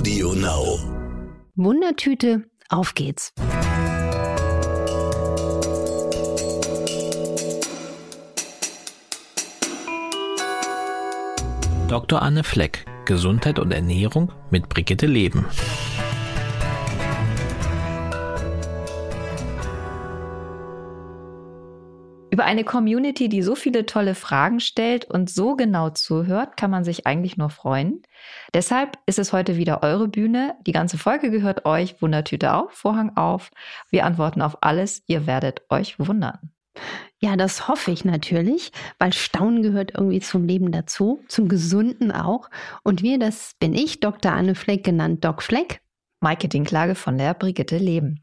[0.00, 0.78] Audio Now.
[1.56, 3.34] Wundertüte, auf geht's.
[11.88, 12.22] Dr.
[12.22, 15.44] Anne Fleck, Gesundheit und Ernährung mit Brigitte Leben.
[22.40, 26.84] Über eine Community, die so viele tolle Fragen stellt und so genau zuhört, kann man
[26.84, 28.00] sich eigentlich nur freuen.
[28.54, 30.54] Deshalb ist es heute wieder eure Bühne.
[30.66, 32.00] Die ganze Folge gehört euch.
[32.00, 33.50] Wundertüte auf, Vorhang auf.
[33.90, 35.02] Wir antworten auf alles.
[35.06, 36.50] Ihr werdet euch wundern.
[37.18, 42.48] Ja, das hoffe ich natürlich, weil Staunen gehört irgendwie zum Leben dazu, zum Gesunden auch.
[42.82, 44.32] Und wir, das bin ich, Dr.
[44.32, 45.82] Anne Fleck, genannt Doc Fleck.
[46.20, 48.22] Maike Dinklage von der Brigitte Leben.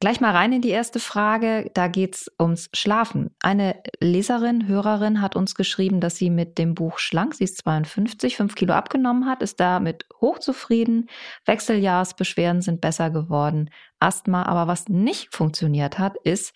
[0.00, 1.72] Gleich mal rein in die erste Frage.
[1.74, 3.34] Da geht es ums Schlafen.
[3.40, 8.36] Eine Leserin, Hörerin hat uns geschrieben, dass sie mit dem Buch Schlank, sie ist 52,
[8.36, 11.08] 5 Kilo abgenommen hat, ist damit hochzufrieden.
[11.46, 13.70] Wechseljahrsbeschwerden sind besser geworden.
[13.98, 16.54] Asthma, aber was nicht funktioniert hat, ist,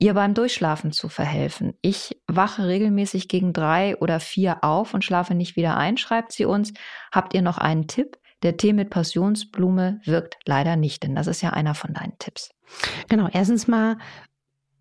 [0.00, 1.74] ihr beim Durchschlafen zu verhelfen.
[1.80, 6.44] Ich wache regelmäßig gegen drei oder vier auf und schlafe nicht wieder ein, schreibt sie
[6.44, 6.72] uns.
[7.12, 8.17] Habt ihr noch einen Tipp?
[8.42, 12.50] Der Tee mit Passionsblume wirkt leider nicht, denn das ist ja einer von deinen Tipps.
[13.08, 13.98] Genau, erstens mal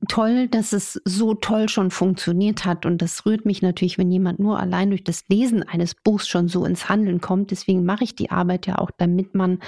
[0.07, 2.85] toll, dass es so toll schon funktioniert hat.
[2.85, 6.47] Und das rührt mich natürlich, wenn jemand nur allein durch das Lesen eines Buchs schon
[6.47, 7.51] so ins Handeln kommt.
[7.51, 9.59] Deswegen mache ich die Arbeit ja auch, damit man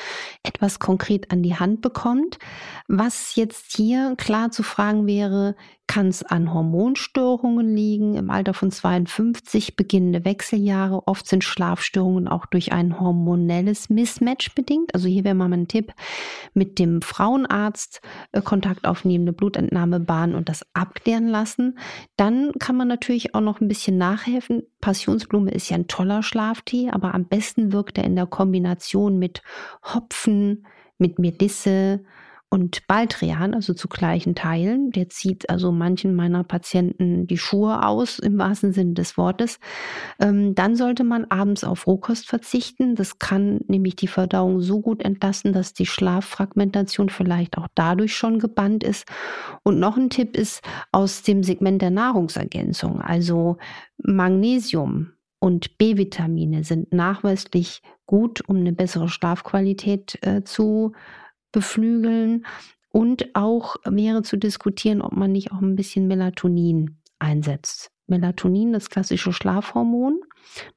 [0.43, 2.37] etwas konkret an die Hand bekommt.
[2.87, 5.55] Was jetzt hier klar zu fragen wäre,
[5.89, 8.13] kann es an Hormonstörungen liegen.
[8.13, 11.07] Im Alter von 52 beginnende Wechseljahre.
[11.07, 14.93] Oft sind Schlafstörungen auch durch ein hormonelles Mismatch bedingt.
[14.93, 15.91] Also hier wäre mal mein Tipp,
[16.53, 18.01] mit dem Frauenarzt
[18.33, 21.79] äh, Kontakt aufnehmen, eine Blutentnahmebahn und das abklären lassen.
[22.17, 24.61] Dann kann man natürlich auch noch ein bisschen nachhelfen.
[24.81, 29.41] Passionsblume ist ja ein toller Schlaftee, aber am besten wirkt er in der Kombination mit
[29.83, 30.67] Hopfen,
[30.99, 32.03] mit Melisse,
[32.51, 34.89] und Baldrian, also zu gleichen Teilen.
[34.91, 39.59] Der zieht also manchen meiner Patienten die Schuhe aus, im wahrsten Sinne des Wortes.
[40.19, 42.95] Ähm, dann sollte man abends auf Rohkost verzichten.
[42.95, 48.39] Das kann nämlich die Verdauung so gut entlasten, dass die Schlaffragmentation vielleicht auch dadurch schon
[48.39, 49.07] gebannt ist.
[49.63, 53.57] Und noch ein Tipp ist aus dem Segment der Nahrungsergänzung, also
[53.97, 60.93] Magnesium und B-Vitamine sind nachweislich gut, um eine bessere Schlafqualität äh, zu
[61.51, 62.45] beflügeln.
[62.91, 67.91] Und auch wäre zu diskutieren, ob man nicht auch ein bisschen Melatonin einsetzt.
[68.07, 70.21] Melatonin, das klassische Schlafhormon,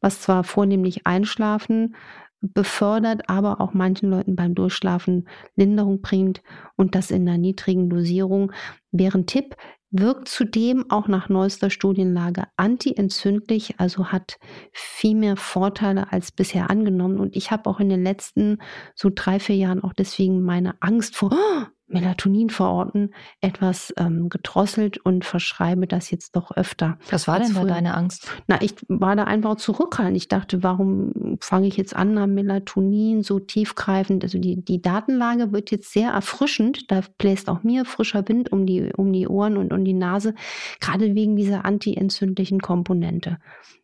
[0.00, 1.94] was zwar vornehmlich Einschlafen
[2.42, 6.42] befördert, aber auch manchen Leuten beim Durchschlafen Linderung bringt
[6.76, 8.52] und das in einer niedrigen Dosierung.
[8.90, 9.56] Wäre ein Tipp,
[9.92, 14.38] wirkt zudem auch nach neuester Studienlage antientzündlich, also hat
[14.72, 17.20] viel mehr Vorteile als bisher angenommen.
[17.20, 18.58] Und ich habe auch in den letzten
[18.94, 24.98] so drei, vier Jahren auch deswegen meine Angst vor, oh, Melatonin verorten, etwas ähm, gedrosselt
[24.98, 26.98] und verschreibe das jetzt doch öfter.
[27.10, 28.30] Was war denn da deine Angst?
[28.46, 30.16] Na, ich war da einfach zurückhaltend.
[30.16, 34.24] Ich dachte, warum fange ich jetzt an am Melatonin so tiefgreifend?
[34.24, 36.90] Also die, die Datenlage wird jetzt sehr erfrischend.
[36.90, 40.34] Da bläst auch mir frischer Wind um die, um die Ohren und um die Nase,
[40.80, 43.38] gerade wegen dieser antientzündlichen Komponente.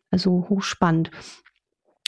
[0.09, 1.11] Also hochspannend.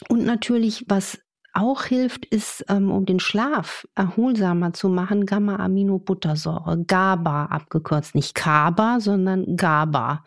[0.09, 1.19] Und natürlich, was
[1.53, 8.99] auch hilft, ist, ähm, um den Schlaf erholsamer zu machen, Gamma-Aminobuttersäure, GABA abgekürzt, nicht KABA,
[8.99, 10.23] sondern GABA.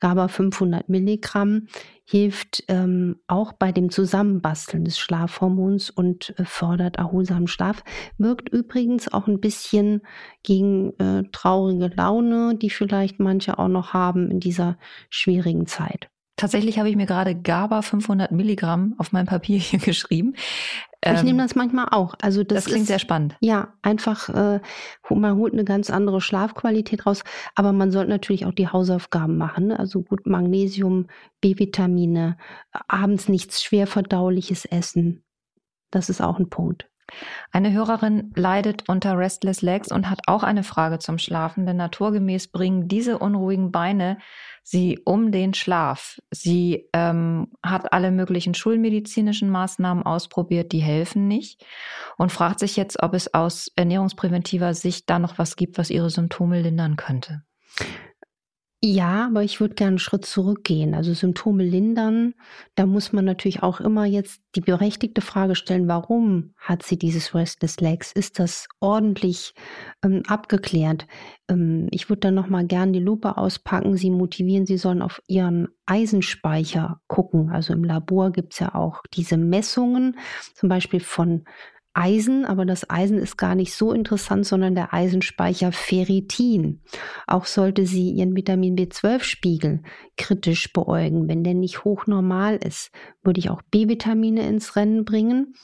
[0.00, 1.68] GABA 500 Milligramm
[2.04, 7.82] hilft ähm, auch bei dem Zusammenbasteln des Schlafhormons und äh, fördert erholsamen Schlaf.
[8.18, 10.02] Wirkt übrigens auch ein bisschen
[10.42, 14.76] gegen äh, traurige Laune, die vielleicht manche auch noch haben in dieser
[15.08, 16.11] schwierigen Zeit.
[16.36, 20.34] Tatsächlich habe ich mir gerade GABA 500 Milligramm auf mein Papier hier geschrieben.
[21.04, 22.14] Ich ähm, nehme das manchmal auch.
[22.22, 23.36] Also das, das klingt ist, sehr spannend.
[23.40, 24.60] Ja, einfach, äh,
[25.10, 27.24] man holt eine ganz andere Schlafqualität raus,
[27.56, 29.68] aber man sollte natürlich auch die Hausaufgaben machen.
[29.68, 29.78] Ne?
[29.78, 31.08] Also gut Magnesium,
[31.40, 32.36] B-Vitamine,
[32.86, 35.24] abends nichts schwer verdauliches essen.
[35.90, 36.88] Das ist auch ein Punkt.
[37.50, 42.48] Eine Hörerin leidet unter Restless Legs und hat auch eine Frage zum Schlafen, denn naturgemäß
[42.48, 44.18] bringen diese unruhigen Beine
[44.62, 46.20] sie um den Schlaf.
[46.30, 51.64] Sie ähm, hat alle möglichen schulmedizinischen Maßnahmen ausprobiert, die helfen nicht
[52.16, 56.10] und fragt sich jetzt, ob es aus ernährungspräventiver Sicht da noch was gibt, was ihre
[56.10, 57.42] Symptome lindern könnte.
[58.84, 60.92] Ja, aber ich würde gerne einen Schritt zurückgehen.
[60.94, 62.34] Also Symptome lindern,
[62.74, 67.32] da muss man natürlich auch immer jetzt die berechtigte Frage stellen, warum hat sie dieses
[67.32, 68.10] Restless Legs?
[68.10, 69.54] Ist das ordentlich
[70.04, 71.06] ähm, abgeklärt?
[71.48, 75.68] Ähm, ich würde dann nochmal gerne die Lupe auspacken, sie motivieren, sie sollen auf ihren
[75.86, 77.50] Eisenspeicher gucken.
[77.50, 80.18] Also im Labor gibt es ja auch diese Messungen,
[80.54, 81.44] zum Beispiel von
[81.94, 86.82] Eisen, aber das Eisen ist gar nicht so interessant, sondern der Eisenspeicher Ferritin.
[87.26, 89.82] Auch sollte sie ihren Vitamin B12-Spiegel
[90.16, 91.28] kritisch beäugen.
[91.28, 92.90] Wenn der nicht hochnormal ist,
[93.22, 95.54] würde ich auch B-Vitamine ins Rennen bringen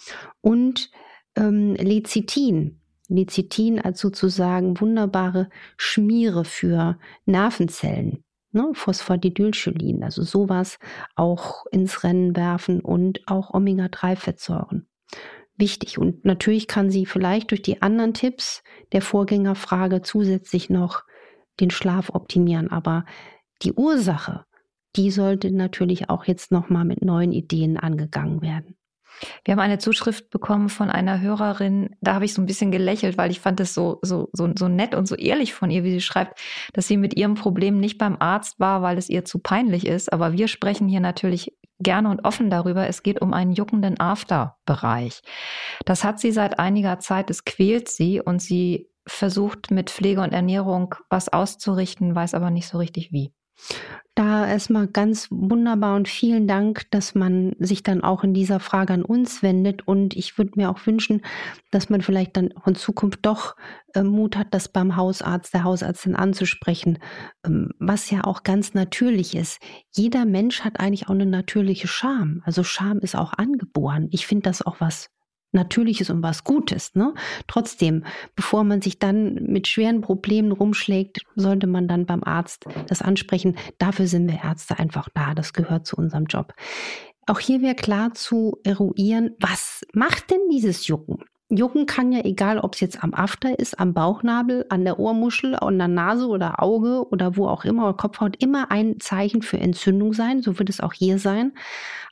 [0.40, 0.90] und
[1.36, 2.80] ähm, Lecithin.
[3.08, 5.48] Lecithin als sozusagen wunderbare
[5.78, 8.22] Schmiere für Nervenzellen.
[8.50, 10.78] Ne, Phosphatidylcholin, also sowas
[11.16, 14.88] auch ins Rennen werfen und auch Omega-3-Fettsäuren
[15.58, 15.98] wichtig.
[15.98, 18.62] Und natürlich kann sie vielleicht durch die anderen Tipps
[18.92, 21.04] der Vorgängerfrage zusätzlich noch
[21.60, 22.70] den Schlaf optimieren.
[22.70, 23.04] Aber
[23.62, 24.44] die Ursache,
[24.96, 28.77] die sollte natürlich auch jetzt nochmal mit neuen Ideen angegangen werden.
[29.44, 33.18] Wir haben eine Zuschrift bekommen von einer Hörerin, da habe ich so ein bisschen gelächelt,
[33.18, 35.92] weil ich fand es so, so, so, so nett und so ehrlich von ihr, wie
[35.92, 36.40] sie schreibt,
[36.72, 40.12] dass sie mit ihrem Problem nicht beim Arzt war, weil es ihr zu peinlich ist.
[40.12, 42.88] Aber wir sprechen hier natürlich gerne und offen darüber.
[42.88, 45.22] Es geht um einen juckenden After-Bereich.
[45.84, 50.32] Das hat sie seit einiger Zeit, es quält sie und sie versucht mit Pflege und
[50.32, 53.32] Ernährung was auszurichten, weiß aber nicht so richtig wie.
[54.14, 58.92] Da erstmal ganz wunderbar und vielen Dank, dass man sich dann auch in dieser Frage
[58.92, 59.86] an uns wendet.
[59.86, 61.22] Und ich würde mir auch wünschen,
[61.70, 63.54] dass man vielleicht dann in Zukunft doch
[63.94, 66.98] äh, Mut hat, das beim Hausarzt, der Hausärztin anzusprechen,
[67.46, 69.60] ähm, was ja auch ganz natürlich ist.
[69.92, 72.42] Jeder Mensch hat eigentlich auch eine natürliche Scham.
[72.44, 74.08] Also Scham ist auch angeboren.
[74.10, 75.10] Ich finde das auch was
[75.52, 76.94] Natürliches und was Gutes.
[76.94, 77.14] Ne?
[77.46, 78.04] Trotzdem,
[78.36, 83.56] bevor man sich dann mit schweren Problemen rumschlägt, sollte man dann beim Arzt das ansprechen.
[83.78, 85.34] Dafür sind wir Ärzte einfach da.
[85.34, 86.52] Das gehört zu unserem Job.
[87.26, 91.18] Auch hier wäre klar zu eruieren, was macht denn dieses Jucken?
[91.50, 95.56] Jucken kann ja egal, ob es jetzt am After ist, am Bauchnabel, an der Ohrmuschel,
[95.56, 99.58] an der Nase oder Auge oder wo auch immer, oder Kopfhaut, immer ein Zeichen für
[99.58, 100.42] Entzündung sein.
[100.42, 101.52] So wird es auch hier sein.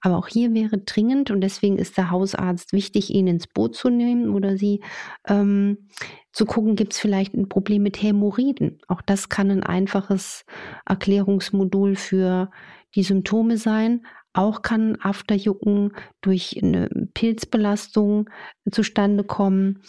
[0.01, 3.91] Aber auch hier wäre dringend und deswegen ist der Hausarzt wichtig, ihn ins Boot zu
[3.91, 4.83] nehmen oder sie
[5.29, 5.89] ähm,
[6.33, 8.79] zu gucken, gibt es vielleicht ein Problem mit Hämorrhoiden.
[8.89, 10.47] Auch das kann ein einfaches
[10.87, 12.51] Erklärungsmodul für
[12.95, 14.07] die Symptome sein.
[14.37, 18.29] Auch kann Afterjucken durch eine Pilzbelastung
[18.71, 19.81] zustande kommen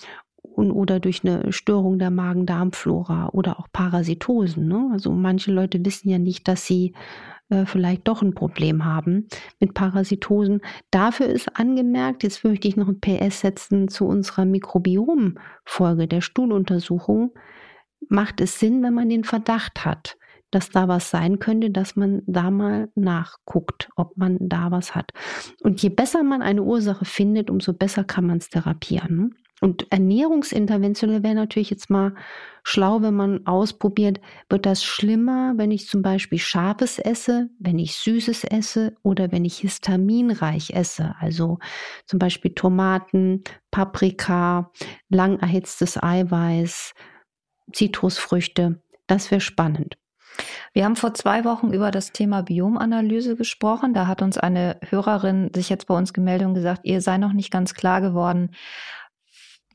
[0.42, 4.66] und, oder durch eine Störung der Magen-Darm-Flora oder auch Parasitosen.
[4.66, 4.90] Ne?
[4.94, 6.94] Also manche Leute wissen ja nicht, dass sie
[7.50, 9.28] äh, vielleicht doch ein Problem haben
[9.60, 10.62] mit Parasitosen.
[10.92, 17.34] Dafür ist angemerkt, jetzt möchte ich noch ein PS setzen zu unserer Mikrobiom-Folge der Stuhluntersuchung,
[18.08, 20.18] macht es Sinn, wenn man den Verdacht hat,
[20.52, 25.12] dass da was sein könnte, dass man da mal nachguckt, ob man da was hat.
[25.62, 29.18] Und je besser man eine Ursache findet, umso besser kann man es therapieren.
[29.18, 29.30] Ne?
[29.60, 32.14] Und Ernährungsinterventionen wäre natürlich jetzt mal
[32.64, 37.96] schlau, wenn man ausprobiert, wird das schlimmer, wenn ich zum Beispiel Scharfes esse, wenn ich
[37.96, 41.16] Süßes esse oder wenn ich histaminreich esse.
[41.20, 41.58] Also
[42.06, 44.72] zum Beispiel Tomaten, Paprika,
[45.10, 46.94] lang erhitztes Eiweiß,
[47.74, 48.84] Zitrusfrüchte.
[49.08, 49.98] Das wäre spannend.
[50.74, 53.94] Wir haben vor zwei Wochen über das Thema Biomanalyse gesprochen.
[53.94, 57.34] Da hat uns eine Hörerin sich jetzt bei uns gemeldet und gesagt, ihr sei noch
[57.34, 58.52] nicht ganz klar geworden.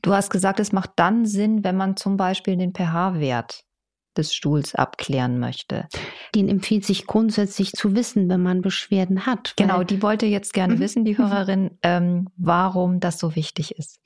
[0.01, 3.63] Du hast gesagt, es macht dann Sinn, wenn man zum Beispiel den pH-Wert
[4.17, 5.87] des Stuhls abklären möchte.
[6.35, 9.53] Den empfiehlt sich grundsätzlich zu wissen, wenn man Beschwerden hat.
[9.57, 10.79] Genau, die wollte jetzt gerne mhm.
[10.79, 14.01] wissen, die Hörerin, ähm, warum das so wichtig ist.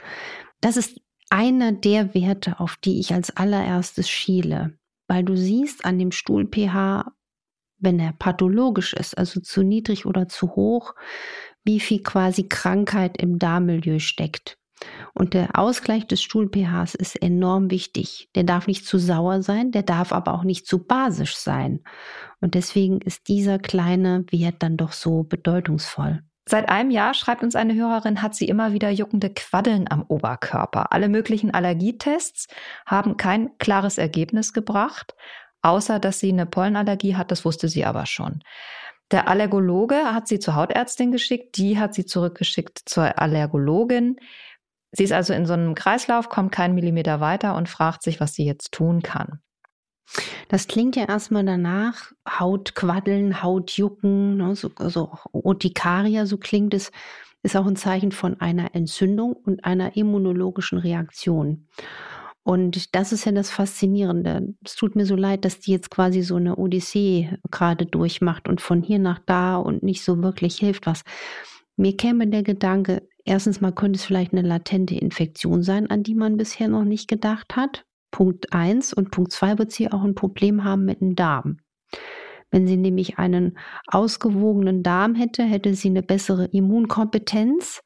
[0.61, 5.99] Das ist einer der Werte, auf die ich als allererstes schiele weil du siehst an
[5.99, 7.11] dem Stuhl-pH,
[7.79, 10.95] wenn er pathologisch ist, also zu niedrig oder zu hoch,
[11.63, 14.57] wie viel quasi Krankheit im Darmmilieu steckt.
[15.13, 18.29] Und der Ausgleich des Stuhl-pHs ist enorm wichtig.
[18.35, 21.81] Der darf nicht zu sauer sein, der darf aber auch nicht zu basisch sein.
[22.41, 26.21] Und deswegen ist dieser kleine Wert dann doch so bedeutungsvoll.
[26.49, 30.93] Seit einem Jahr, schreibt uns eine Hörerin, hat sie immer wieder juckende Quaddeln am Oberkörper.
[30.93, 32.47] Alle möglichen Allergietests
[32.85, 35.13] haben kein klares Ergebnis gebracht,
[35.61, 38.43] außer dass sie eine Pollenallergie hat, das wusste sie aber schon.
[39.11, 44.15] Der Allergologe hat sie zur Hautärztin geschickt, die hat sie zurückgeschickt zur Allergologin.
[44.93, 48.33] Sie ist also in so einem Kreislauf, kommt keinen Millimeter weiter und fragt sich, was
[48.33, 49.41] sie jetzt tun kann.
[50.47, 56.91] Das klingt ja erstmal danach, Hautquaddeln, Hautjucken, ne, so, so Urtikaria, so klingt es,
[57.43, 61.67] ist auch ein Zeichen von einer Entzündung und einer immunologischen Reaktion.
[62.43, 64.53] Und das ist ja das Faszinierende.
[64.63, 68.61] Es tut mir so leid, dass die jetzt quasi so eine Odyssee gerade durchmacht und
[68.61, 71.03] von hier nach da und nicht so wirklich hilft was.
[71.75, 76.15] Mir käme der Gedanke, erstens mal könnte es vielleicht eine latente Infektion sein, an die
[76.15, 77.85] man bisher noch nicht gedacht hat.
[78.11, 81.57] Punkt eins Und Punkt zwei wird sie auch ein Problem haben mit dem Darm.
[82.49, 87.83] Wenn sie nämlich einen ausgewogenen Darm hätte, hätte sie eine bessere Immunkompetenz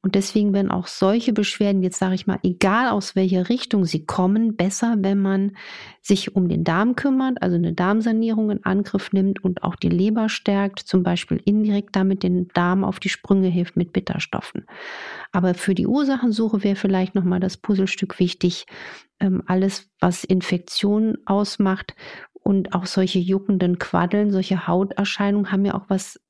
[0.00, 4.06] und deswegen werden auch solche Beschwerden, jetzt sage ich mal, egal aus welcher Richtung sie
[4.06, 5.56] kommen, besser, wenn man
[6.00, 10.28] sich um den Darm kümmert, also eine Darmsanierung in Angriff nimmt und auch die Leber
[10.28, 14.66] stärkt, zum Beispiel indirekt damit den Darm auf die Sprünge hilft mit Bitterstoffen.
[15.32, 18.66] Aber für die Ursachensuche wäre vielleicht nochmal das Puzzlestück wichtig,
[19.18, 21.96] ähm, alles, was Infektionen ausmacht
[22.34, 26.20] und auch solche juckenden Quaddeln, solche Hauterscheinungen haben ja auch was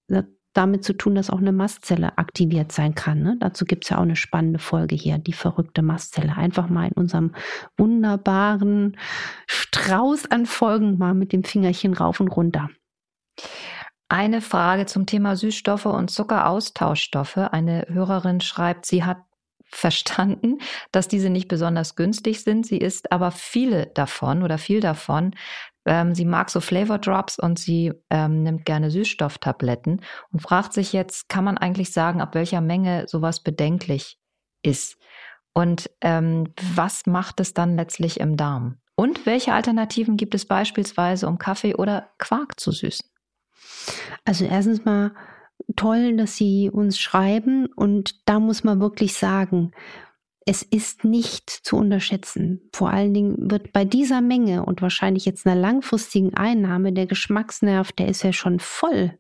[0.59, 3.23] damit zu tun, dass auch eine Mastzelle aktiviert sein kann.
[3.23, 3.37] Ne?
[3.39, 6.37] Dazu gibt es ja auch eine spannende Folge hier, die verrückte Mastzelle.
[6.37, 7.33] Einfach mal in unserem
[7.77, 8.97] wunderbaren
[9.47, 12.71] Strauß an Folgen mal mit dem Fingerchen rauf und runter.
[14.09, 17.37] Eine Frage zum Thema Süßstoffe und Zuckeraustauschstoffe.
[17.37, 19.19] Eine Hörerin schreibt, sie hat
[19.71, 20.59] verstanden,
[20.91, 22.67] dass diese nicht besonders günstig sind.
[22.67, 25.35] Sie isst aber viele davon oder viel davon.
[25.89, 30.93] Ähm, sie mag so Flavor Drops und sie ähm, nimmt gerne Süßstofftabletten und fragt sich
[30.93, 34.19] jetzt, kann man eigentlich sagen, ab welcher Menge sowas bedenklich
[34.63, 34.99] ist?
[35.55, 38.77] Und ähm, was macht es dann letztlich im Darm?
[38.97, 43.09] Und welche Alternativen gibt es beispielsweise, um Kaffee oder Quark zu süßen?
[44.27, 45.15] Also erstens mal
[45.75, 49.73] toll, dass Sie uns schreiben und da muss man wirklich sagen,
[50.49, 52.71] es ist nicht zu unterschätzen.
[52.75, 57.93] Vor allen Dingen wird bei dieser Menge und wahrscheinlich jetzt einer langfristigen Einnahme der Geschmacksnerv,
[57.93, 59.19] der ist ja schon voll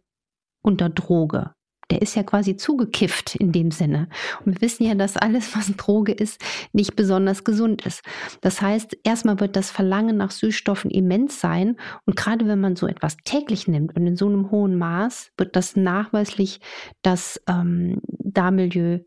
[0.62, 1.50] unter Droge.
[1.90, 4.08] Der ist ja quasi zugekifft in dem Sinne.
[4.42, 6.42] Und wir wissen ja, dass alles, was Droge ist,
[6.73, 8.02] nicht besonders gesund ist.
[8.40, 11.76] Das heißt, erstmal wird das Verlangen nach Süßstoffen immens sein.
[12.06, 15.56] Und gerade wenn man so etwas täglich nimmt und in so einem hohen Maß, wird
[15.56, 16.61] das nachweislich
[17.02, 19.00] das ähm, Darmmilieu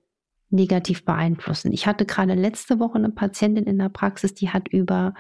[0.52, 1.72] negativ beeinflussen.
[1.72, 5.14] Ich hatte gerade letzte Woche eine Patientin in der Praxis, die hat über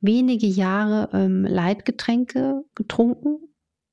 [0.00, 3.38] wenige Jahre ähm, Leitgetränke getrunken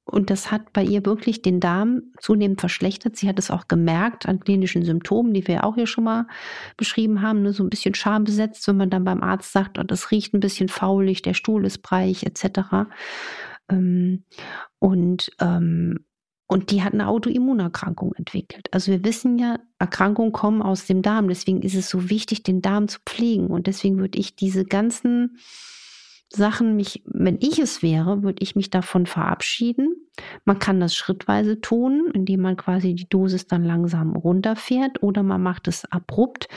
[0.06, 3.16] und das hat bei ihr wirklich den Darm zunehmend verschlechtert.
[3.16, 6.28] Sie hat es auch gemerkt an klinischen Symptomen, die wir auch hier schon mal
[6.76, 7.54] beschrieben haben, ne?
[7.54, 10.68] so ein bisschen schambesetzt, wenn man dann beim Arzt sagt, oh, das riecht ein bisschen
[10.68, 12.90] faulig, der Stuhl ist breich etc.
[13.70, 14.26] Ähm,
[14.80, 16.06] und ähm,
[16.54, 18.68] und die hat eine Autoimmunerkrankung entwickelt.
[18.70, 21.28] Also wir wissen ja, Erkrankungen kommen aus dem Darm.
[21.28, 23.48] Deswegen ist es so wichtig, den Darm zu pflegen.
[23.48, 25.40] Und deswegen würde ich diese ganzen
[26.36, 29.96] Sachen mich, wenn ich es wäre, würde ich mich davon verabschieden.
[30.46, 35.44] Man kann das schrittweise tun, indem man quasi die Dosis dann langsam runterfährt oder man
[35.44, 36.48] macht es abrupt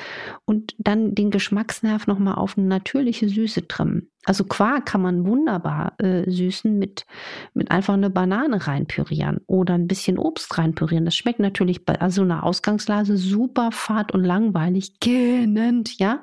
[0.47, 4.11] und dann den Geschmacksnerv nochmal auf eine natürliche Süße trimmen.
[4.25, 7.07] Also Quark kann man wunderbar äh, süßen mit,
[7.55, 11.05] mit einfach eine Banane reinpürieren oder ein bisschen Obst reinpürieren.
[11.05, 16.23] Das schmeckt natürlich bei also einer Ausgangslase super fad und langweilig, gähnend, ja.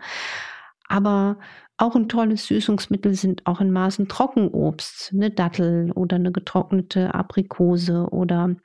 [0.90, 1.38] Aber
[1.78, 8.08] auch ein tolles Süßungsmittel sind auch in Maßen Trockenobst, eine Dattel oder eine getrocknete Aprikose
[8.12, 8.56] oder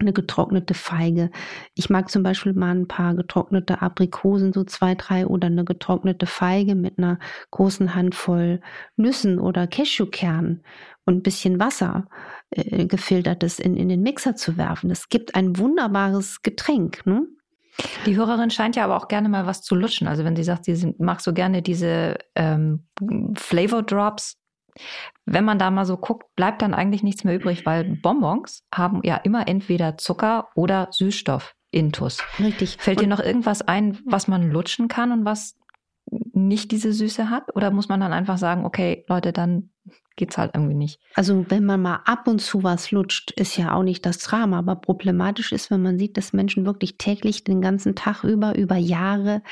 [0.00, 1.30] eine getrocknete Feige.
[1.74, 6.26] Ich mag zum Beispiel mal ein paar getrocknete Aprikosen, so zwei, drei oder eine getrocknete
[6.26, 7.18] Feige mit einer
[7.52, 8.60] großen Handvoll
[8.96, 10.64] Nüssen oder Cashewkernen
[11.04, 12.06] und ein bisschen Wasser
[12.50, 14.88] äh, gefiltertes in, in den Mixer zu werfen.
[14.88, 17.06] Das gibt ein wunderbares Getränk.
[17.06, 17.28] Ne?
[18.06, 20.06] Die Hörerin scheint ja aber auch gerne mal was zu lutschen.
[20.06, 22.86] Also wenn sie sagt, sie mag so gerne diese ähm,
[23.36, 24.38] Flavor Drops,
[25.26, 29.00] wenn man da mal so guckt, bleibt dann eigentlich nichts mehr übrig, weil Bonbons haben
[29.04, 31.54] ja immer entweder Zucker oder Süßstoff.
[31.70, 32.22] Intus.
[32.38, 32.76] Richtig.
[32.78, 35.58] Fällt dir noch irgendwas ein, was man lutschen kann und was
[36.32, 37.54] nicht diese Süße hat?
[37.56, 39.70] Oder muss man dann einfach sagen, okay, Leute, dann
[40.16, 41.00] geht's halt irgendwie nicht.
[41.14, 44.58] Also wenn man mal ab und zu was lutscht, ist ja auch nicht das Drama.
[44.58, 48.76] Aber problematisch ist, wenn man sieht, dass Menschen wirklich täglich den ganzen Tag über, über
[48.76, 49.42] Jahre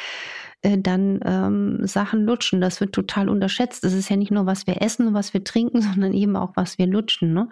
[0.62, 2.60] äh, dann ähm, Sachen lutschen.
[2.60, 3.84] Das wird total unterschätzt.
[3.84, 6.52] Das ist ja nicht nur, was wir essen und was wir trinken, sondern eben auch,
[6.54, 7.32] was wir lutschen.
[7.32, 7.48] Ne?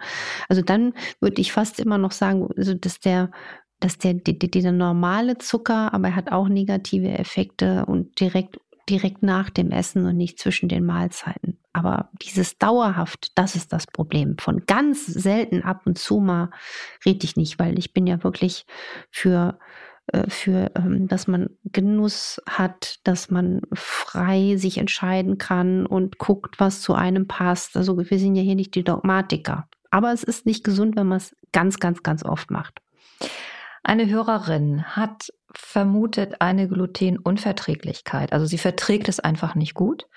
[0.47, 3.31] Also dann würde ich fast immer noch sagen, also dass der
[3.83, 9.23] dass der, der, der normale Zucker, aber er hat auch negative Effekte und direkt direkt
[9.23, 11.57] nach dem Essen und nicht zwischen den Mahlzeiten.
[11.73, 14.37] Aber dieses dauerhaft, das ist das Problem.
[14.37, 16.49] Von ganz selten ab und zu mal
[17.05, 18.65] rede ich nicht, weil ich bin ja wirklich
[19.09, 19.57] für
[20.07, 26.59] äh, für, ähm, dass man Genuss hat, dass man frei sich entscheiden kann und guckt,
[26.59, 27.77] was zu einem passt.
[27.77, 29.67] Also wir sind ja hier nicht die Dogmatiker.
[29.89, 32.81] Aber es ist nicht gesund, wenn man es ganz, ganz, ganz oft macht.
[33.83, 38.31] Eine Hörerin hat vermutet eine Glutenunverträglichkeit.
[38.31, 40.07] Also sie verträgt es einfach nicht gut.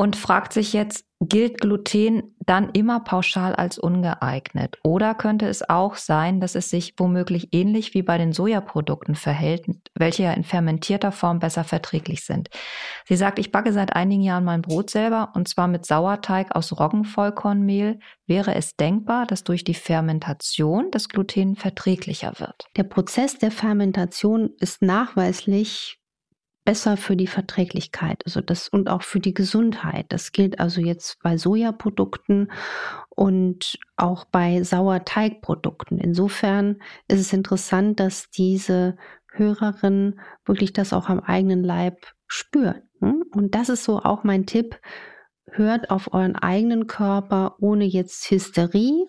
[0.00, 4.78] Und fragt sich jetzt, gilt Gluten dann immer pauschal als ungeeignet?
[4.82, 9.66] Oder könnte es auch sein, dass es sich womöglich ähnlich wie bei den Sojaprodukten verhält,
[9.94, 12.48] welche ja in fermentierter Form besser verträglich sind?
[13.06, 16.80] Sie sagt, ich backe seit einigen Jahren mein Brot selber und zwar mit Sauerteig aus
[16.80, 17.98] Roggenvollkornmehl.
[18.26, 22.68] Wäre es denkbar, dass durch die Fermentation das Gluten verträglicher wird?
[22.74, 25.99] Der Prozess der Fermentation ist nachweislich
[26.70, 30.06] besser für die Verträglichkeit, also das und auch für die Gesundheit.
[30.10, 32.52] Das gilt also jetzt bei Sojaprodukten
[33.08, 35.98] und auch bei Sauerteigprodukten.
[35.98, 36.76] Insofern
[37.08, 38.96] ist es interessant, dass diese
[39.32, 42.84] Hörerin wirklich das auch am eigenen Leib spürt.
[43.00, 43.24] Hm?
[43.34, 44.78] Und das ist so auch mein Tipp.
[45.50, 49.08] Hört auf euren eigenen Körper ohne jetzt Hysterie.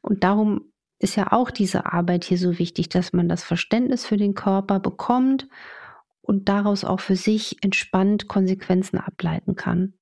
[0.00, 4.16] Und darum ist ja auch diese Arbeit hier so wichtig, dass man das Verständnis für
[4.16, 5.48] den Körper bekommt
[6.24, 9.94] und daraus auch für sich entspannt Konsequenzen ableiten kann.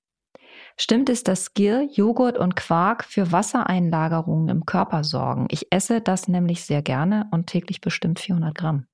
[0.78, 5.46] Stimmt es, dass Gir, Joghurt und Quark für Wassereinlagerungen im Körper sorgen?
[5.50, 8.86] Ich esse das nämlich sehr gerne und täglich bestimmt 400 Gramm.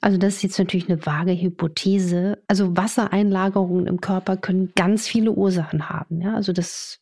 [0.00, 2.42] Also das ist jetzt natürlich eine vage Hypothese.
[2.48, 6.20] Also Wassereinlagerungen im Körper können ganz viele Ursachen haben.
[6.20, 6.34] Ja?
[6.34, 6.98] Also das,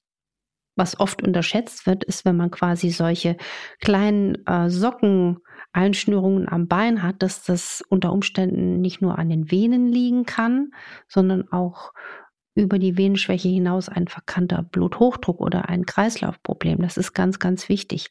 [0.76, 3.36] was oft unterschätzt wird, ist, wenn man quasi solche
[3.80, 5.38] kleinen äh, Socken
[5.74, 10.70] Einschnürungen am Bein hat, dass das unter Umständen nicht nur an den Venen liegen kann,
[11.08, 11.92] sondern auch
[12.54, 16.80] über die Venenschwäche hinaus ein verkannter Bluthochdruck oder ein Kreislaufproblem.
[16.80, 18.10] Das ist ganz, ganz wichtig.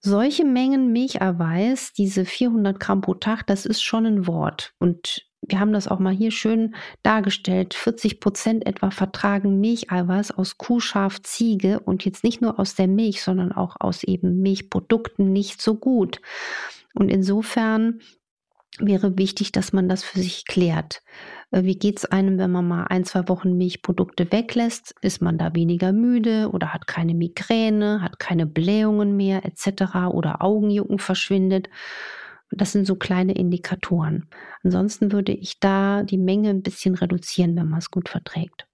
[0.00, 4.74] Solche Mengen Milcherweiß, diese 400 Gramm pro Tag, das ist schon ein Wort.
[4.78, 7.74] Und wir haben das auch mal hier schön dargestellt.
[7.74, 12.88] 40 Prozent etwa vertragen Milcheiweiß aus Kuh, Schaf, Ziege und jetzt nicht nur aus der
[12.88, 16.20] Milch, sondern auch aus eben Milchprodukten nicht so gut.
[16.94, 18.00] Und insofern
[18.78, 21.02] wäre wichtig, dass man das für sich klärt.
[21.50, 24.94] Äh, wie geht es einem, wenn man mal ein, zwei Wochen Milchprodukte weglässt?
[25.00, 29.94] Ist man da weniger müde oder hat keine Migräne, hat keine Blähungen mehr etc.
[30.12, 31.68] oder Augenjucken verschwindet?
[32.56, 34.28] Das sind so kleine Indikatoren.
[34.62, 38.66] Ansonsten würde ich da die Menge ein bisschen reduzieren, wenn man es gut verträgt.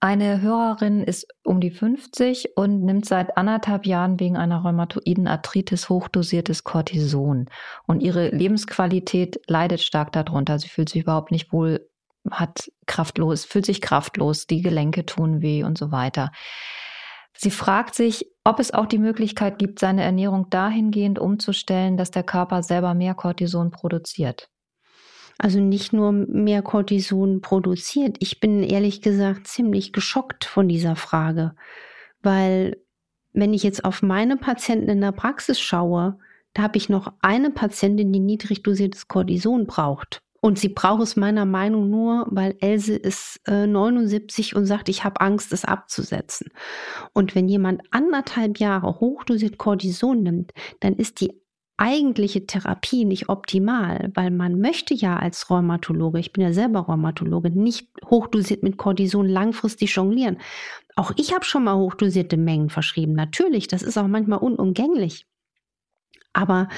[0.00, 5.88] Eine Hörerin ist um die 50 und nimmt seit anderthalb Jahren wegen einer rheumatoiden Arthritis
[5.88, 7.48] hochdosiertes Cortison.
[7.86, 10.58] Und ihre Lebensqualität leidet stark darunter.
[10.58, 11.88] Sie fühlt sich überhaupt nicht wohl,
[12.28, 16.32] hat kraftlos, fühlt sich kraftlos, die Gelenke tun weh und so weiter.
[17.36, 22.24] Sie fragt sich, ob es auch die Möglichkeit gibt, seine Ernährung dahingehend umzustellen, dass der
[22.24, 24.48] Körper selber mehr Cortison produziert.
[25.38, 28.16] Also nicht nur mehr Cortison produziert.
[28.20, 31.54] Ich bin ehrlich gesagt ziemlich geschockt von dieser Frage,
[32.22, 32.76] weil
[33.32, 36.18] wenn ich jetzt auf meine Patienten in der Praxis schaue,
[36.54, 40.21] da habe ich noch eine Patientin, die niedrig dosiertes Cortison braucht.
[40.44, 45.04] Und sie braucht es meiner Meinung nur, weil Else ist äh, 79 und sagt, ich
[45.04, 46.50] habe Angst, es abzusetzen.
[47.12, 51.40] Und wenn jemand anderthalb Jahre hochdosiert Cortison nimmt, dann ist die
[51.76, 57.50] eigentliche Therapie nicht optimal, weil man möchte ja als Rheumatologe, ich bin ja selber Rheumatologe,
[57.50, 60.38] nicht hochdosiert mit Cortison langfristig jonglieren.
[60.96, 63.12] Auch ich habe schon mal hochdosierte Mengen verschrieben.
[63.12, 65.26] Natürlich, das ist auch manchmal unumgänglich.
[66.32, 66.68] Aber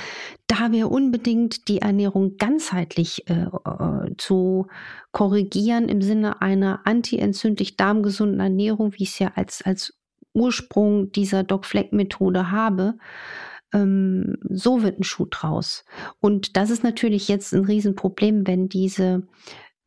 [0.46, 4.66] da wäre unbedingt die Ernährung ganzheitlich äh, äh, zu
[5.12, 9.94] korrigieren im Sinne einer antientzündlich darmgesunden Ernährung, wie ich es ja als, als
[10.32, 12.98] Ursprung dieser Doc-Fleck-Methode habe,
[13.72, 15.84] ähm, so wird ein Schuh draus.
[16.20, 19.26] Und das ist natürlich jetzt ein Riesenproblem, wenn diese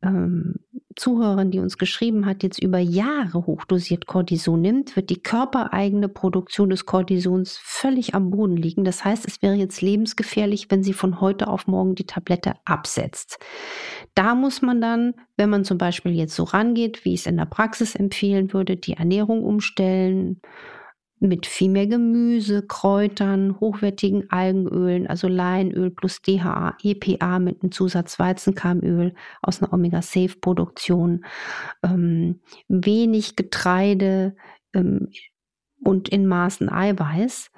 [0.02, 0.56] ähm,
[0.98, 6.70] Zuhörerin, die uns geschrieben hat, jetzt über Jahre hochdosiert Cortison nimmt, wird die körpereigene Produktion
[6.70, 8.84] des Cortisons völlig am Boden liegen.
[8.84, 13.38] Das heißt, es wäre jetzt lebensgefährlich, wenn sie von heute auf morgen die Tablette absetzt.
[14.14, 17.36] Da muss man dann, wenn man zum Beispiel jetzt so rangeht, wie ich es in
[17.36, 20.40] der Praxis empfehlen würde, die Ernährung umstellen,
[21.20, 28.18] mit viel mehr Gemüse, Kräutern, hochwertigen Algenölen, also Leinöl plus DHA, EPA mit einem Zusatz
[28.18, 31.24] Weizenkeimöl aus einer Omega-Safe-Produktion,
[31.82, 34.36] ähm, wenig Getreide
[34.74, 35.08] ähm,
[35.82, 37.50] und in Maßen Eiweiß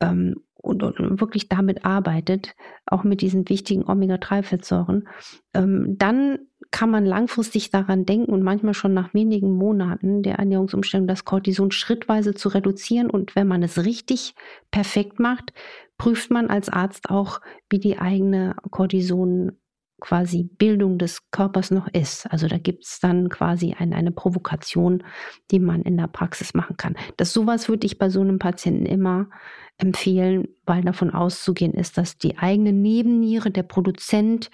[0.00, 2.54] ähm, und, und, wirklich damit arbeitet,
[2.86, 5.08] auch mit diesen wichtigen Omega-3-Fettsäuren,
[5.54, 6.38] ähm, dann
[6.76, 11.70] kann man langfristig daran denken und manchmal schon nach wenigen Monaten der Ernährungsumstellung das Cortison
[11.70, 13.08] schrittweise zu reduzieren.
[13.08, 14.34] Und wenn man es richtig
[14.70, 15.54] perfekt macht,
[15.96, 19.52] prüft man als Arzt auch, wie die eigene Cortison
[20.00, 22.30] quasi Bildung des Körpers noch ist.
[22.30, 25.02] Also da gibt es dann quasi ein, eine Provokation,
[25.50, 26.94] die man in der Praxis machen kann.
[27.16, 29.30] Das sowas würde ich bei so einem Patienten immer
[29.78, 34.50] empfehlen, weil davon auszugehen ist, dass die eigene Nebenniere, der Produzent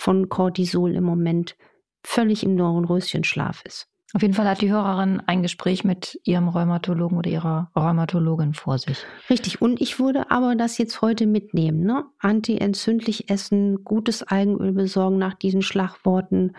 [0.00, 1.56] von Cortisol im Moment
[2.02, 3.86] völlig im Neuronröschenschlaf ist.
[4.12, 8.78] Auf jeden Fall hat die Hörerin ein Gespräch mit ihrem Rheumatologen oder ihrer Rheumatologin vor
[8.78, 9.04] sich.
[9.28, 9.62] Richtig.
[9.62, 11.84] Und ich würde aber das jetzt heute mitnehmen.
[11.84, 12.04] Ne?
[12.18, 16.56] Anti-entzündlich essen, gutes Algenöl besorgen nach diesen Schlagworten,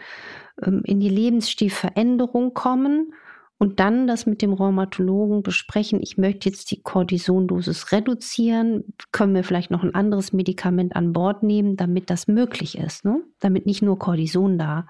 [0.64, 3.14] ähm, in die Lebensstilveränderung kommen
[3.62, 6.02] und dann das mit dem Rheumatologen besprechen.
[6.02, 8.86] Ich möchte jetzt die Cortisondosis reduzieren.
[9.12, 13.22] Können wir vielleicht noch ein anderes Medikament an Bord nehmen, damit das möglich ist, ne?
[13.38, 14.88] damit nicht nur Cortison da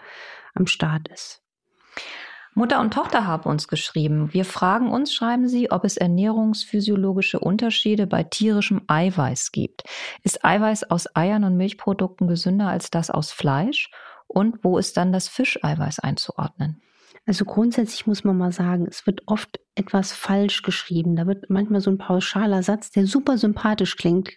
[0.53, 1.43] am Start ist.
[2.53, 4.29] Mutter und Tochter haben uns geschrieben.
[4.31, 9.83] Wir fragen uns, schreiben sie, ob es ernährungsphysiologische Unterschiede bei tierischem Eiweiß gibt.
[10.23, 13.91] Ist Eiweiß aus Eiern und Milchprodukten gesünder als das aus Fleisch?
[14.27, 16.81] Und wo ist dann das Fischeiweiß einzuordnen?
[17.25, 21.15] Also grundsätzlich muss man mal sagen, es wird oft etwas falsch geschrieben.
[21.15, 24.31] Da wird manchmal so ein pauschaler Satz, der super sympathisch klingt,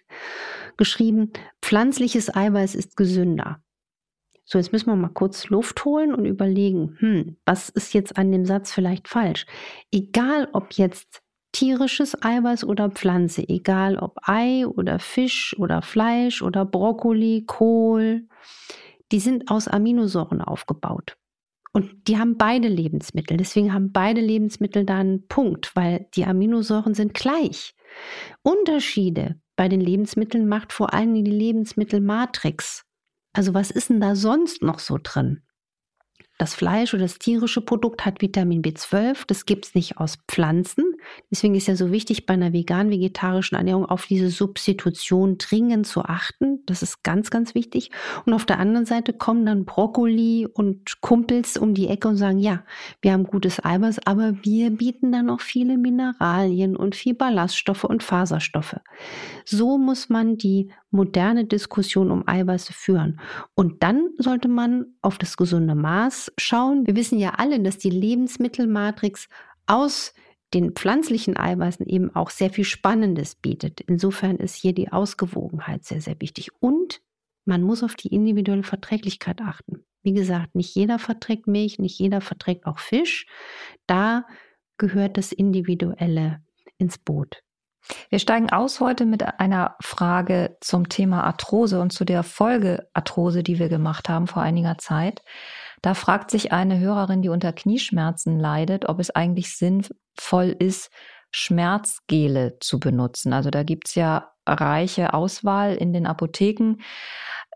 [0.77, 1.31] geschrieben.
[1.61, 3.61] Pflanzliches Eiweiß ist gesünder.
[4.47, 8.31] So, jetzt müssen wir mal kurz Luft holen und überlegen, hm, was ist jetzt an
[8.31, 9.47] dem Satz vielleicht falsch?
[9.91, 16.63] Egal ob jetzt tierisches Eiweiß oder Pflanze, egal ob Ei oder Fisch oder Fleisch oder
[16.63, 18.27] Brokkoli, Kohl,
[19.11, 21.17] die sind aus Aminosäuren aufgebaut.
[21.75, 23.35] Und die haben beide Lebensmittel.
[23.35, 27.75] Deswegen haben beide Lebensmittel da einen Punkt, weil die Aminosäuren sind gleich.
[28.43, 32.85] Unterschiede bei den Lebensmitteln macht vor allem die Lebensmittelmatrix.
[33.33, 35.41] Also was ist denn da sonst noch so drin?
[36.37, 40.83] Das Fleisch oder das tierische Produkt hat Vitamin B12, das gibt es nicht aus Pflanzen.
[41.31, 46.59] Deswegen ist ja so wichtig, bei einer vegan-vegetarischen Ernährung auf diese Substitution dringend zu achten.
[46.65, 47.89] Das ist ganz, ganz wichtig.
[48.25, 52.39] Und auf der anderen Seite kommen dann Brokkoli und Kumpels um die Ecke und sagen,
[52.39, 52.63] ja,
[53.01, 58.03] wir haben gutes Eiweiß, aber wir bieten dann auch viele Mineralien und viel Ballaststoffe und
[58.03, 58.75] Faserstoffe.
[59.45, 63.19] So muss man die moderne Diskussion um Eiweiße führen.
[63.53, 66.85] Und dann sollte man auf das gesunde Maß schauen.
[66.87, 69.27] Wir wissen ja alle, dass die Lebensmittelmatrix
[69.65, 70.13] aus
[70.53, 73.81] den pflanzlichen Eiweißen eben auch sehr viel Spannendes bietet.
[73.81, 76.49] Insofern ist hier die Ausgewogenheit sehr, sehr wichtig.
[76.59, 77.01] Und
[77.45, 79.85] man muss auf die individuelle Verträglichkeit achten.
[80.03, 83.25] Wie gesagt, nicht jeder verträgt Milch, nicht jeder verträgt auch Fisch.
[83.87, 84.25] Da
[84.77, 86.43] gehört das Individuelle
[86.77, 87.41] ins Boot.
[88.09, 93.43] Wir steigen aus heute mit einer Frage zum Thema Arthrose und zu der Folge Arthrose,
[93.43, 95.21] die wir gemacht haben vor einiger Zeit.
[95.85, 100.89] Da fragt sich eine Hörerin, die unter Knieschmerzen leidet, ob es eigentlich sinnvoll ist,
[101.29, 103.33] Schmerzgele zu benutzen.
[103.33, 106.77] Also da gibt es ja reiche Auswahl in den Apotheken.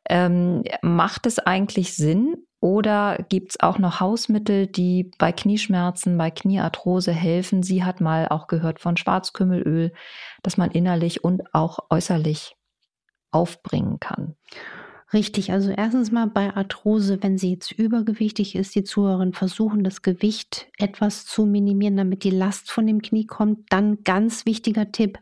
[0.08, 6.30] Ähm, macht es eigentlich Sinn, oder gibt es auch noch Hausmittel, die bei Knieschmerzen, bei
[6.30, 7.64] Kniearthrose helfen?
[7.64, 9.92] Sie hat mal auch gehört von Schwarzkümmelöl,
[10.44, 12.58] das man innerlich und auch äußerlich
[13.32, 14.36] aufbringen kann.
[15.12, 20.04] Richtig, also erstens mal bei Arthrose, wenn sie jetzt übergewichtig ist, die Zuhörerin versuchen, das
[20.04, 23.72] Gewicht etwas zu minimieren, damit die Last von dem Knie kommt.
[23.72, 25.18] Dann ganz wichtiger Tipp,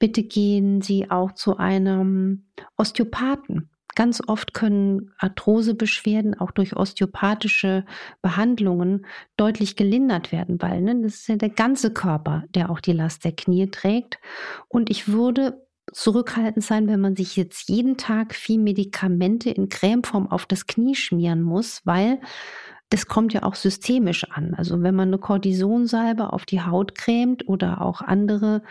[0.00, 2.46] bitte gehen Sie auch zu einem
[2.76, 3.70] Osteopathen.
[3.94, 7.84] Ganz oft können Arthrosebeschwerden auch durch osteopathische
[8.22, 12.92] Behandlungen deutlich gelindert werden, weil ne, das ist ja der ganze Körper, der auch die
[12.92, 14.18] Last der Knie trägt.
[14.66, 20.26] Und ich würde zurückhaltend sein, wenn man sich jetzt jeden Tag viel Medikamente in Cremeform
[20.28, 22.20] auf das Knie schmieren muss, weil
[22.94, 24.54] das kommt ja auch systemisch an.
[24.54, 28.62] Also wenn man eine Cortisonsalbe auf die Haut cremt oder auch andere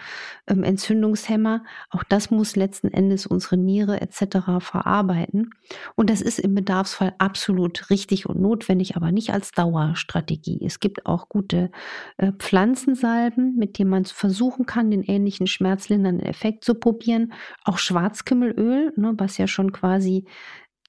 [0.47, 4.37] ähm, Entzündungshemmer, auch das muss letzten Endes unsere Niere etc.
[4.59, 5.49] verarbeiten.
[5.95, 10.61] Und das ist im Bedarfsfall absolut richtig und notwendig, aber nicht als Dauerstrategie.
[10.65, 11.69] Es gibt auch gute
[12.15, 17.33] äh, Pflanzensalben, mit denen man versuchen kann, den ähnlichen schmerzlindernden Effekt zu probieren.
[17.65, 20.23] Auch Schwarzkümmelöl, ne, was ja schon quasi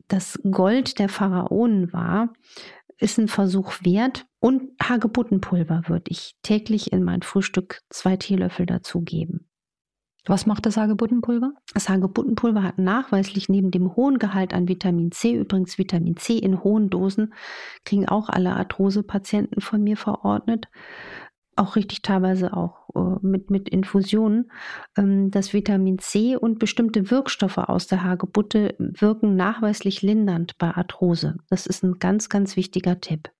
[0.06, 2.28] das Gold der Pharaonen war,
[2.98, 4.26] ist ein Versuch wert.
[4.40, 9.48] Und Hagebuttenpulver würde ich täglich in mein Frühstück zwei Teelöffel dazugeben.
[10.26, 11.52] Was macht das Hagebuttenpulver?
[11.74, 16.64] Das Hagebuttenpulver hat nachweislich neben dem hohen Gehalt an Vitamin C, übrigens Vitamin C in
[16.64, 17.34] hohen Dosen,
[17.84, 20.68] kriegen auch alle Arthrose-Patienten von mir verordnet,
[21.56, 24.50] auch richtig teilweise auch äh, mit, mit Infusionen,
[24.96, 31.36] ähm, das Vitamin C und bestimmte Wirkstoffe aus der Hagebutte wirken nachweislich lindernd bei Arthrose.
[31.50, 33.30] Das ist ein ganz, ganz wichtiger Tipp.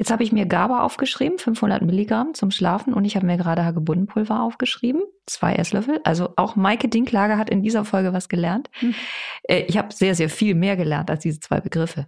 [0.00, 3.66] Jetzt habe ich mir GABA aufgeschrieben, 500 Milligramm zum Schlafen und ich habe mir gerade
[3.66, 6.00] Hagebuttenpulver aufgeschrieben, zwei Esslöffel.
[6.04, 8.70] Also auch Maike Dinklage hat in dieser Folge was gelernt.
[8.78, 8.94] Hm.
[9.42, 12.06] Äh, ich habe sehr, sehr viel mehr gelernt als diese zwei Begriffe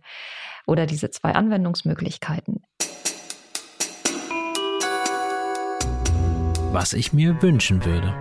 [0.66, 2.62] oder diese zwei Anwendungsmöglichkeiten.
[6.72, 8.14] Was ich mir wünschen würde.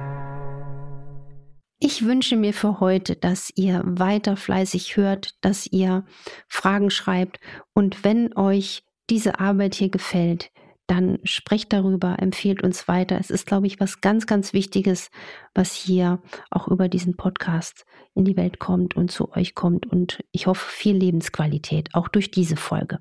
[1.79, 6.05] Ich wünsche mir für heute, dass ihr weiter fleißig hört, dass ihr
[6.47, 7.39] Fragen schreibt
[7.73, 10.51] und wenn euch diese Arbeit hier gefällt,
[10.91, 13.17] dann sprecht darüber, empfehlt uns weiter.
[13.17, 15.09] Es ist, glaube ich, was ganz, ganz Wichtiges,
[15.55, 19.85] was hier auch über diesen Podcast in die Welt kommt und zu euch kommt.
[19.85, 22.99] Und ich hoffe, viel Lebensqualität, auch durch diese Folge.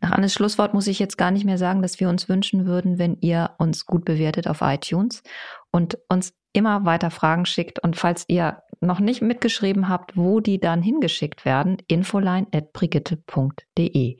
[0.00, 2.98] Nach Annes Schlusswort muss ich jetzt gar nicht mehr sagen, dass wir uns wünschen würden,
[2.98, 5.22] wenn ihr uns gut bewertet auf iTunes
[5.70, 7.78] und uns immer weiter Fragen schickt.
[7.78, 14.18] Und falls ihr noch nicht mitgeschrieben habt, wo die dann hingeschickt werden, infoline.brigitte.de.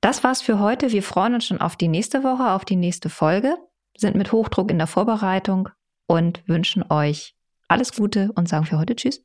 [0.00, 0.92] Das war's für heute.
[0.92, 3.56] Wir freuen uns schon auf die nächste Woche, auf die nächste Folge,
[3.96, 5.68] sind mit Hochdruck in der Vorbereitung
[6.06, 7.34] und wünschen euch
[7.68, 9.22] alles Gute und sagen für heute Tschüss.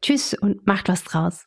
[0.00, 1.46] Tschüss und macht was draus.